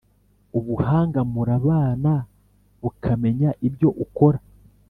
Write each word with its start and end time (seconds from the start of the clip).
Ubuhanga 0.57 1.19
murabana 1.33 2.13
bukamenya 2.81 3.49
ibyo 3.67 3.89
ukora, 4.05 4.39